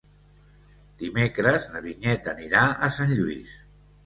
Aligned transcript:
Dimecres 1.01 1.67
na 1.75 1.83
Vinyet 1.83 2.31
anirà 2.33 2.63
a 2.89 2.91
Sant 2.97 3.15
Lluís. 3.15 3.55